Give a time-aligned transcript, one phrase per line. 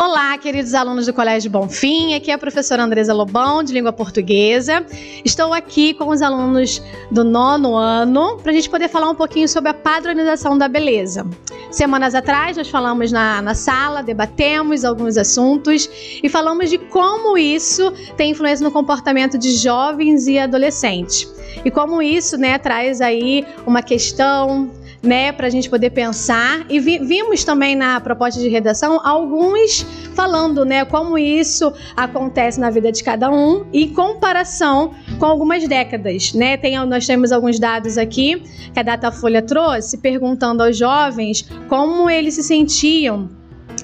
[0.00, 2.14] Olá, queridos alunos do Colégio Bonfim.
[2.14, 4.86] Aqui é a professora Andresa Lobão, de língua portuguesa.
[5.24, 6.80] Estou aqui com os alunos
[7.10, 11.26] do nono ano para a gente poder falar um pouquinho sobre a padronização da beleza.
[11.72, 15.90] Semanas atrás, nós falamos na, na sala, debatemos alguns assuntos
[16.22, 21.28] e falamos de como isso tem influência no comportamento de jovens e adolescentes.
[21.64, 24.70] E como isso né, traz aí uma questão
[25.02, 26.64] né, para a gente poder pensar.
[26.68, 32.70] E vi, vimos também na proposta de redação alguns falando, né, como isso acontece na
[32.70, 36.56] vida de cada um e comparação com algumas décadas, né?
[36.56, 42.34] Tem, nós temos alguns dados aqui que a Datafolha trouxe perguntando aos jovens como eles
[42.34, 43.28] se sentiam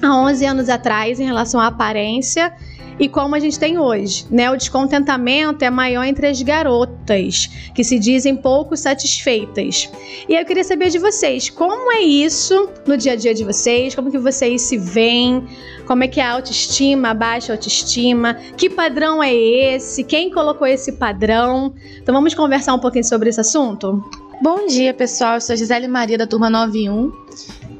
[0.01, 2.53] há 11 anos atrás em relação à aparência
[2.99, 4.25] e como a gente tem hoje.
[4.29, 4.49] Né?
[4.49, 9.89] O descontentamento é maior entre as garotas, que se dizem pouco satisfeitas.
[10.27, 13.95] E eu queria saber de vocês, como é isso no dia a dia de vocês?
[13.95, 15.45] Como que vocês se veem?
[15.85, 18.35] Como é que é a autoestima, a baixa autoestima?
[18.57, 20.03] Que padrão é esse?
[20.03, 21.73] Quem colocou esse padrão?
[22.01, 24.03] Então vamos conversar um pouquinho sobre esse assunto?
[24.41, 25.35] Bom dia, pessoal.
[25.35, 27.11] Eu sou Gisele Maria da turma 91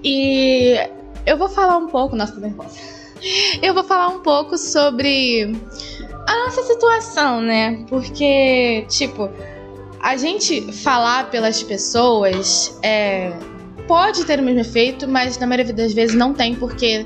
[0.03, 0.77] e
[1.25, 2.94] eu vou falar um pouco, nossa, também posso
[3.61, 5.51] eu vou falar um pouco sobre
[6.27, 7.83] a nossa situação, né?
[7.89, 9.29] Porque, tipo,
[9.99, 13.31] a gente falar pelas pessoas é,
[13.87, 17.05] pode ter o mesmo efeito, mas na maioria das vezes não tem, porque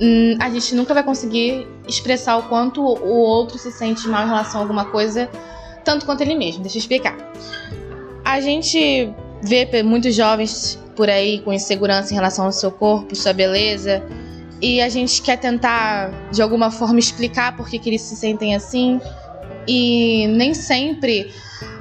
[0.00, 4.28] hum, a gente nunca vai conseguir expressar o quanto o outro se sente mal em
[4.28, 5.28] relação a alguma coisa,
[5.84, 6.62] tanto quanto ele mesmo.
[6.62, 7.16] Deixa eu explicar.
[8.24, 9.10] A gente
[9.42, 14.02] vê muitos jovens por aí com insegurança em relação ao seu corpo, sua beleza
[14.60, 18.54] e a gente quer tentar de alguma forma explicar por que, que eles se sentem
[18.54, 19.00] assim
[19.66, 21.32] e nem sempre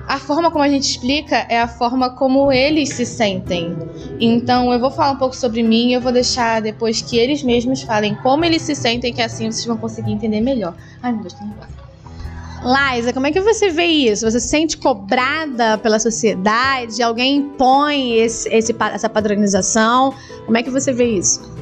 [0.07, 3.75] a forma como a gente explica é a forma como eles se sentem.
[4.19, 7.43] Então eu vou falar um pouco sobre mim e eu vou deixar depois que eles
[7.43, 10.73] mesmos falem como eles se sentem, que assim vocês vão conseguir entender melhor.
[11.03, 11.87] Ai meu Deus, tô nervosa.
[12.63, 14.29] Liza, como é que você vê isso?
[14.29, 17.03] Você se sente cobrada pela sociedade?
[17.03, 20.13] Alguém impõe esse, esse, essa padronização?
[20.45, 21.56] Como é que você vê isso?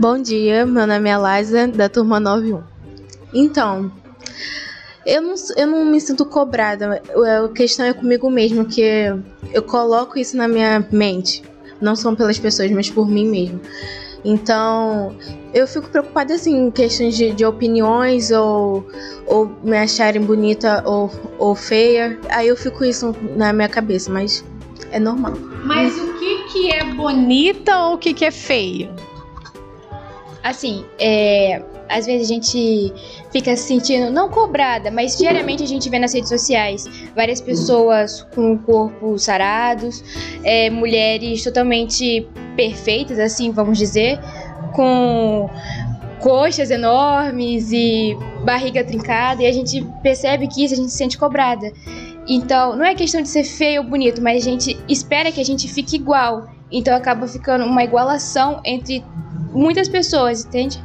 [0.00, 2.62] Bom dia, meu nome é Liza, da turma 91.
[3.34, 3.92] Então,
[5.04, 7.02] eu não, eu não me sinto cobrada,
[7.44, 8.82] a questão é comigo mesmo, que
[9.52, 11.42] eu coloco isso na minha mente.
[11.82, 13.60] Não são pelas pessoas, mas por mim mesmo.
[14.24, 15.14] Então,
[15.52, 18.88] eu fico preocupada assim em questões de, de opiniões ou,
[19.26, 22.18] ou me acharem bonita ou, ou feia.
[22.30, 24.42] Aí eu fico isso na minha cabeça, mas
[24.92, 25.34] é normal.
[25.62, 28.88] Mas o que, que é bonita ou o que, que é feio?
[30.42, 32.92] Assim, é, às vezes a gente
[33.32, 38.22] fica se sentindo, não cobrada, mas diariamente a gente vê nas redes sociais várias pessoas
[38.34, 40.02] com o corpo sarados,
[40.44, 44.18] é, mulheres totalmente perfeitas, assim, vamos dizer,
[44.74, 45.50] com
[46.20, 51.18] coxas enormes e barriga trincada, e a gente percebe que isso a gente se sente
[51.18, 51.72] cobrada.
[52.28, 55.44] Então, não é questão de ser feio ou bonito, mas a gente espera que a
[55.44, 56.48] gente fique igual.
[56.70, 59.04] Então acaba ficando uma igualação entre
[59.52, 60.82] muitas pessoas, entende?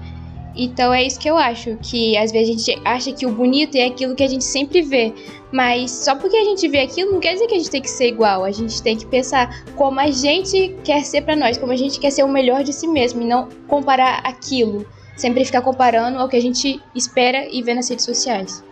[0.57, 3.75] Então é isso que eu acho, que às vezes a gente acha que o bonito
[3.75, 5.13] é aquilo que a gente sempre vê,
[5.51, 7.89] mas só porque a gente vê aquilo não quer dizer que a gente tem que
[7.89, 11.73] ser igual, a gente tem que pensar como a gente quer ser para nós, como
[11.73, 14.85] a gente quer ser o melhor de si mesmo e não comparar aquilo,
[15.17, 18.63] sempre ficar comparando ao que a gente espera e vê nas redes sociais.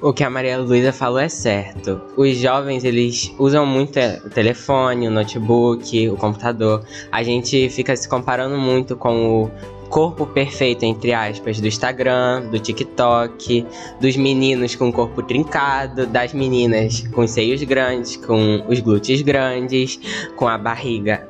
[0.00, 2.00] O que a Maria Luísa falou é certo.
[2.16, 6.84] Os jovens, eles usam muito o telefone, o notebook, o computador.
[7.10, 9.50] A gente fica se comparando muito com o
[9.88, 13.66] corpo perfeito, entre aspas, do Instagram, do TikTok,
[14.00, 19.22] dos meninos com o corpo trincado, das meninas com os seios grandes, com os glúteos
[19.22, 19.98] grandes,
[20.36, 21.26] com a barriga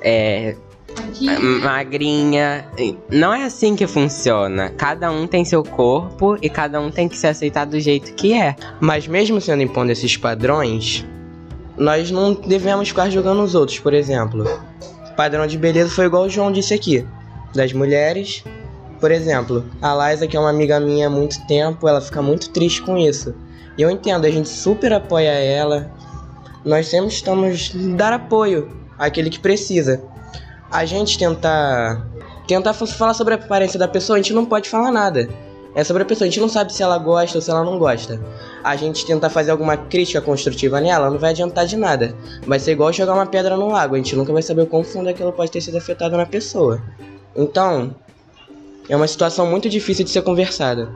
[0.00, 0.56] é,
[1.62, 2.66] magrinha.
[3.10, 4.70] Não é assim que funciona.
[4.70, 8.32] Cada um tem seu corpo e cada um tem que se aceitar do jeito que
[8.32, 8.54] é.
[8.80, 11.04] Mas mesmo sendo impondo esses padrões,
[11.76, 14.44] nós não devemos ficar julgando os outros, por exemplo.
[15.10, 17.06] O padrão de beleza foi igual o João disse aqui.
[17.54, 18.44] Das mulheres,
[19.00, 22.50] por exemplo, a Liza, que é uma amiga minha há muito tempo, ela fica muito
[22.50, 23.34] triste com isso.
[23.76, 25.90] E eu entendo, a gente super apoia ela.
[26.64, 28.68] Nós sempre estamos dar apoio
[28.98, 30.02] àquele que precisa
[30.70, 32.06] a gente tentar
[32.46, 35.28] tentar falar sobre a aparência da pessoa, a gente não pode falar nada.
[35.74, 37.78] É sobre a pessoa, a gente não sabe se ela gosta ou se ela não
[37.78, 38.18] gosta.
[38.64, 42.16] A gente tentar fazer alguma crítica construtiva nela não vai adiantar de nada.
[42.46, 44.82] Vai ser igual jogar uma pedra no lago, a gente nunca vai saber o quão
[44.82, 46.82] fundo aquilo pode ter sido afetado na pessoa.
[47.36, 47.94] Então,
[48.88, 50.90] é uma situação muito difícil de ser conversada.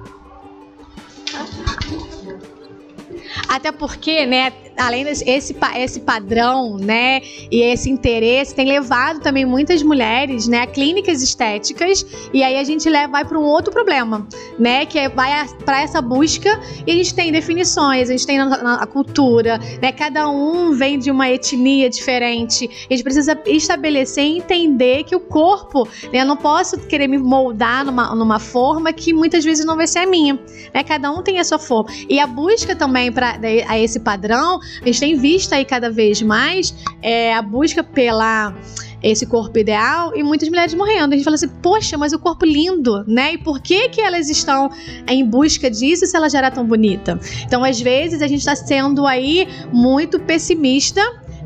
[3.46, 7.20] Até porque, né, além desse esse, padrão, né,
[7.50, 12.64] e esse interesse tem levado também muitas mulheres, né, a clínicas estéticas, e aí a
[12.64, 14.26] gente leva, vai para um outro problema,
[14.58, 18.40] né, que é, vai para essa busca e a gente tem definições, a gente tem
[18.40, 24.38] a cultura, né, cada um vem de uma etnia diferente, a gente precisa estabelecer e
[24.38, 29.12] entender que o corpo, né, eu não posso querer me moldar numa, numa forma que
[29.12, 30.38] muitas vezes não vai ser a minha,
[30.74, 33.38] né, cada um tem a sua forma, e a busca também para
[33.69, 38.55] a esse padrão, a gente tem visto aí cada vez mais é, a busca pela
[39.03, 41.12] esse corpo ideal e muitas mulheres morrendo.
[41.12, 43.32] A gente fala assim, poxa, mas o corpo lindo, né?
[43.35, 44.70] E por que que elas estão
[45.09, 47.19] em busca disso se ela já era tão bonita?
[47.44, 51.03] Então, às vezes, a gente está sendo aí muito pessimista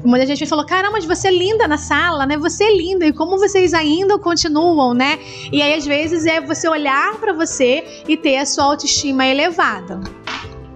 [0.07, 2.37] Muita gente falou: caramba, mas você é linda na sala, né?
[2.39, 3.07] Você é linda.
[3.07, 5.19] E como vocês ainda continuam, né?
[5.51, 10.01] E aí, às vezes, é você olhar para você e ter a sua autoestima elevada.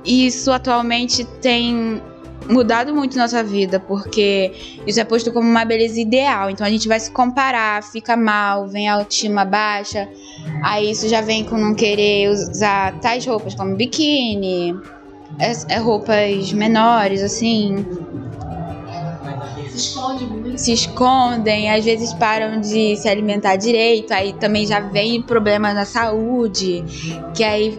[0.04, 2.02] Isso atualmente tem
[2.48, 4.52] mudado muito nossa vida, porque
[4.86, 6.50] isso é posto como uma beleza ideal.
[6.50, 10.08] Então a gente vai se comparar, fica mal, vem a autoestima baixa.
[10.62, 14.74] Aí isso já vem com não querer usar tais roupas como biquíni,
[15.38, 17.84] é, roupas menores, assim.
[19.70, 20.58] Se esconde muito.
[20.58, 25.84] Se escondem, às vezes param de se alimentar direito, aí também já vem problema na
[25.84, 26.84] saúde,
[27.34, 27.78] que aí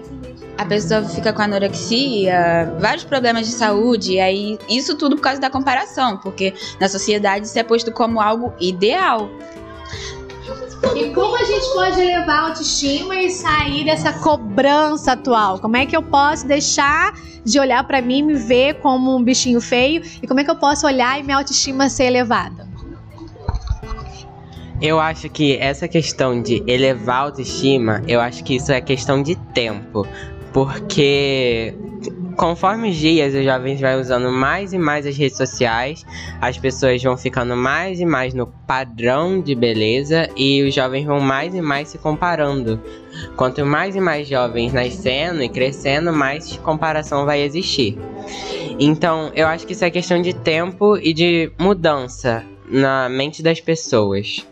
[0.61, 5.41] a pessoa fica com anorexia, vários problemas de saúde, e aí isso tudo por causa
[5.41, 9.27] da comparação, porque na sociedade isso é posto como algo ideal.
[10.95, 15.57] E como a gente pode elevar a autoestima e sair dessa cobrança atual?
[15.57, 19.23] Como é que eu posso deixar de olhar para mim e me ver como um
[19.23, 20.03] bichinho feio?
[20.21, 22.69] E como é que eu posso olhar e minha autoestima ser elevada?
[24.79, 29.21] Eu acho que essa questão de elevar a autoestima, eu acho que isso é questão
[29.23, 30.07] de tempo
[30.53, 31.73] porque
[32.35, 36.05] conforme os dias os jovens vão usando mais e mais as redes sociais,
[36.39, 41.19] as pessoas vão ficando mais e mais no padrão de beleza e os jovens vão
[41.19, 42.79] mais e mais se comparando.
[43.35, 47.97] Quanto mais e mais jovens nascendo e crescendo, mais comparação vai existir.
[48.79, 53.59] Então, eu acho que isso é questão de tempo e de mudança na mente das
[53.59, 54.47] pessoas.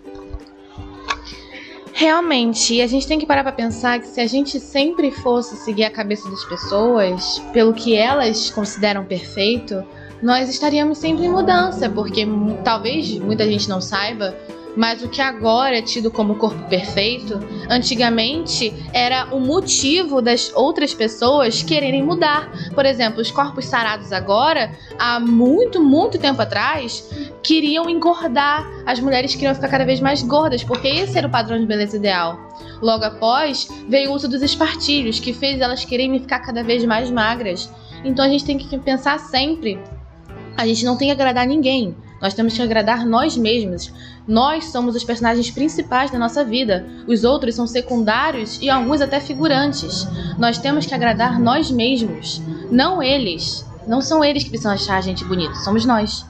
[1.99, 5.83] Realmente, a gente tem que parar para pensar que se a gente sempre fosse seguir
[5.83, 9.83] a cabeça das pessoas pelo que elas consideram perfeito,
[10.23, 12.25] nós estaríamos sempre em mudança, porque
[12.63, 14.33] talvez muita gente não saiba,
[14.75, 17.39] mas o que agora é tido como corpo perfeito,
[17.69, 22.51] antigamente era o motivo das outras pessoas quererem mudar.
[22.73, 27.09] Por exemplo, os corpos sarados agora, há muito, muito tempo atrás,
[27.43, 28.69] queriam engordar.
[28.85, 31.97] As mulheres queriam ficar cada vez mais gordas, porque esse era o padrão de beleza
[31.97, 32.49] ideal.
[32.81, 37.09] Logo após, veio o uso dos espartilhos, que fez elas quererem ficar cada vez mais
[37.11, 37.69] magras.
[38.03, 39.79] Então a gente tem que pensar sempre.
[40.55, 41.95] A gente não tem que agradar ninguém.
[42.21, 43.91] Nós temos que agradar nós mesmos.
[44.27, 46.85] Nós somos os personagens principais da nossa vida.
[47.07, 50.07] Os outros são secundários e alguns até figurantes.
[50.37, 53.65] Nós temos que agradar nós mesmos, não eles.
[53.87, 56.25] Não são eles que precisam achar a gente bonito, somos nós.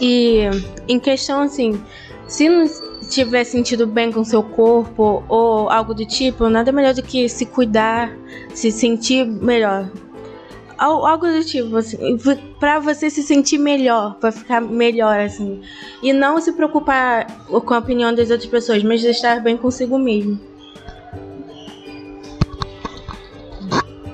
[0.00, 0.40] E
[0.88, 1.80] em questão assim,
[2.26, 2.66] se não
[3.08, 7.46] tiver sentido bem com seu corpo ou algo do tipo, nada melhor do que se
[7.46, 8.10] cuidar,
[8.54, 9.88] se sentir melhor
[10.82, 12.18] algo do tipo, assim,
[12.58, 15.60] pra você se sentir melhor, pra ficar melhor, assim.
[16.02, 20.40] E não se preocupar com a opinião das outras pessoas, mas estar bem consigo mesmo.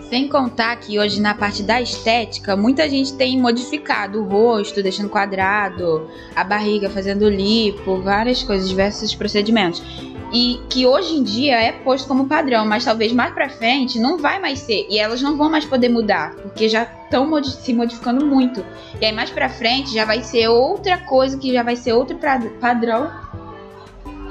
[0.09, 5.11] Sem contar que hoje na parte da estética, muita gente tem modificado o rosto, deixando
[5.11, 9.83] quadrado, a barriga fazendo lipo, várias coisas, diversos procedimentos
[10.33, 14.19] e que hoje em dia é posto como padrão, mas talvez mais para frente não
[14.19, 17.73] vai mais ser e elas não vão mais poder mudar, porque já estão modi se
[17.73, 18.65] modificando muito.
[19.01, 22.19] E aí mais para frente já vai ser outra coisa que já vai ser outro
[22.61, 23.11] padrão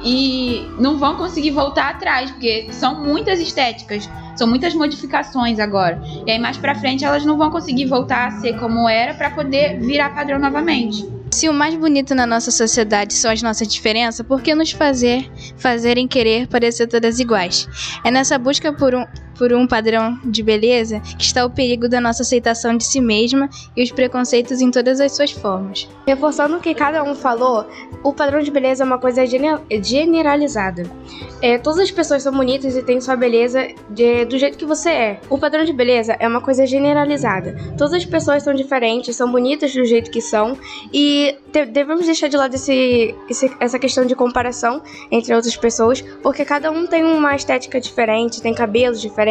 [0.03, 5.99] e não vão conseguir voltar atrás, porque são muitas estéticas, são muitas modificações agora.
[6.25, 9.31] E aí mais para frente elas não vão conseguir voltar a ser como era para
[9.31, 11.16] poder virar padrão novamente.
[11.31, 15.29] Se o mais bonito na nossa sociedade são as nossas diferenças, por que nos fazer
[15.57, 17.67] fazerem querer parecer todas iguais?
[18.03, 19.05] É nessa busca por um,
[19.37, 23.49] por um padrão de beleza que está o perigo da nossa aceitação de si mesma
[23.75, 25.87] e os preconceitos em todas as suas formas.
[26.05, 27.65] Reforçando o que cada um falou,
[28.03, 29.25] o padrão de beleza é uma coisa
[29.97, 30.83] generalizada.
[31.41, 34.89] É, todas as pessoas são bonitas e têm sua beleza de, do jeito que você
[34.89, 35.19] é.
[35.29, 37.55] O padrão de beleza é uma coisa generalizada.
[37.77, 40.57] Todas as pessoas são diferentes, são bonitas do jeito que são
[40.91, 46.01] e de- devemos deixar de lado esse, esse- essa questão de comparação entre outras pessoas,
[46.23, 49.26] porque cada um tem uma estética diferente, tem cabelos diferentes,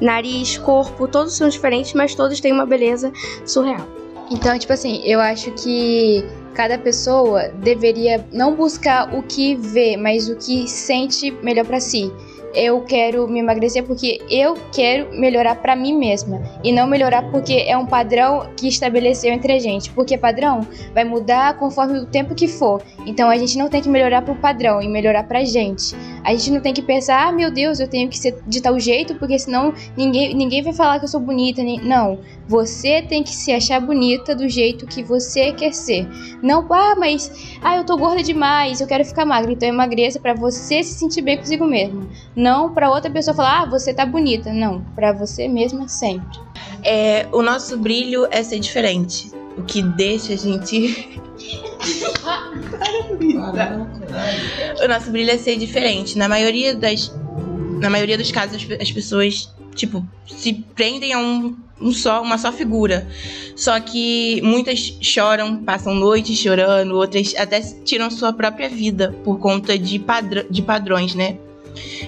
[0.00, 3.12] nariz, corpo, todos são diferentes, mas todos têm uma beleza
[3.44, 3.86] surreal.
[4.30, 6.24] Então, tipo assim, eu acho que
[6.54, 12.10] cada pessoa deveria não buscar o que vê, mas o que sente melhor pra si.
[12.54, 17.64] Eu quero me emagrecer porque eu quero melhorar pra mim mesma e não melhorar porque
[17.66, 19.90] é um padrão que estabeleceu entre a gente.
[19.90, 22.82] Porque padrão vai mudar conforme o tempo que for.
[23.06, 25.94] Então a gente não tem que melhorar pro padrão e melhorar pra gente.
[26.22, 28.78] A gente não tem que pensar, ah, meu Deus, eu tenho que ser de tal
[28.78, 31.62] jeito porque senão ninguém, ninguém vai falar que eu sou bonita.
[31.82, 36.08] Não, você tem que se achar bonita do jeito que você quer ser.
[36.42, 39.52] Não, ah, mas ah, eu tô gorda demais, eu quero ficar magra.
[39.52, 42.08] Então emagreça pra você se sentir bem consigo mesmo.
[42.44, 44.52] Não pra outra pessoa falar, ah, você tá bonita.
[44.52, 46.38] Não, pra você mesma sempre.
[46.82, 49.32] É, o nosso brilho é ser diferente.
[49.56, 51.22] O que deixa a gente.
[54.78, 56.18] o nosso brilho é ser diferente.
[56.18, 57.10] Na maioria das.
[57.80, 62.52] Na maioria dos casos, as pessoas, tipo, se prendem a um, um só, uma só
[62.52, 63.08] figura.
[63.56, 69.78] Só que muitas choram, passam noites chorando, outras até tiram sua própria vida por conta
[69.78, 71.38] de, padr de padrões, né?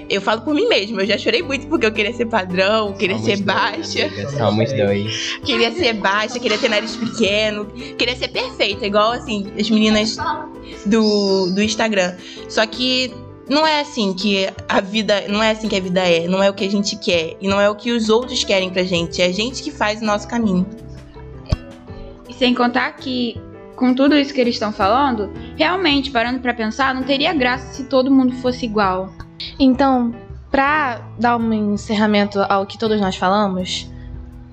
[0.09, 3.19] Eu falo por mim mesma, eu já chorei muito porque eu queria ser padrão, queria
[3.19, 4.11] ser baixa.
[4.37, 5.39] Somos dois.
[5.45, 7.67] Queria ser baixa, queria ter nariz pequeno,
[7.99, 10.17] queria ser perfeita, igual assim, as meninas
[10.85, 12.15] do, do Instagram.
[12.49, 13.13] Só que
[13.49, 15.29] não é assim que a vida.
[15.29, 16.27] Não é assim que a vida é.
[16.27, 17.37] Não é o que a gente quer.
[17.41, 19.23] E não é o que os outros querem pra gente.
[19.23, 20.67] É a gente que faz o nosso caminho.
[22.29, 23.41] E sem contar que,
[23.77, 27.85] com tudo isso que eles estão falando, realmente, parando pra pensar, não teria graça se
[27.85, 29.13] todo mundo fosse igual.
[29.59, 30.15] Então,
[30.51, 33.91] pra dar um encerramento ao que todos nós falamos,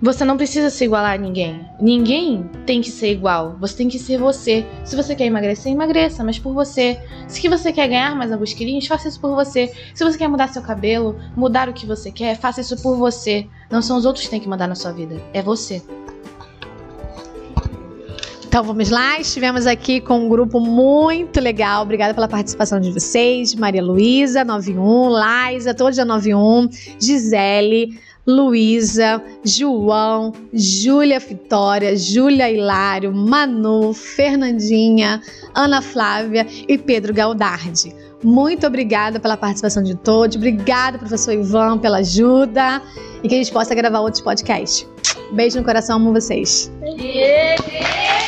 [0.01, 1.65] você não precisa se igualar a ninguém.
[1.79, 3.55] Ninguém tem que ser igual.
[3.61, 4.65] Você tem que ser você.
[4.83, 7.01] Se você quer emagrecer, emagreça, mas por você.
[7.25, 9.71] Se você quer ganhar mais alguns quilinhos, faça isso por você.
[9.93, 13.47] Se você quer mudar seu cabelo, mudar o que você quer, faça isso por você.
[13.71, 15.21] Não são os outros que têm que mandar na sua vida.
[15.33, 15.81] É você.
[18.53, 21.81] Então vamos lá, estivemos aqui com um grupo muito legal.
[21.81, 23.55] Obrigada pela participação de vocês.
[23.55, 26.69] Maria Luísa, 91, Laisa, todos da 91,
[26.99, 35.19] Gisele, Luísa, João, Júlia Vitória, Júlia Hilário, Manu, Fernandinha,
[35.55, 37.91] Ana Flávia e Pedro Galdardi.
[38.23, 40.37] Muito obrigada pela participação de todos.
[40.37, 42.83] Obrigada, professor Ivan, pela ajuda
[43.23, 44.87] e que a gente possa gravar outros podcasts.
[45.31, 46.71] Beijo no coração, amo vocês.
[46.83, 48.22] Yeah!